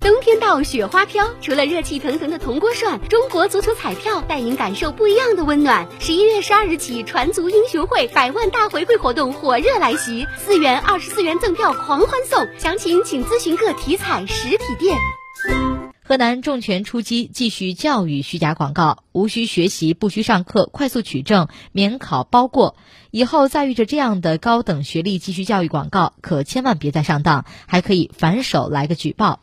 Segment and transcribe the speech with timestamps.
[0.00, 5.86] 冬天到雪花飘除了热气腾腾的铜锅涮中国足球彩票带您感受不一样的温暖。
[6.00, 10.26] 十一月十二日起传足英雄会百万大回馈活动火热来袭。
[10.38, 14.96] 四元二十四元赠票狂欢送详情请咨询各体彩实体店。
[16.02, 19.04] 河南重拳出击继续教育虚假广告。
[19.12, 22.74] 无需学习不需上课快速取证免考包过。
[23.10, 29.40] 以后再遇着这样的高等学历继续教育广告可千万别再上当还可以反手来个举报。